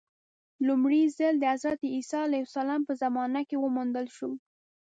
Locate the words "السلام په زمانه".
2.47-3.41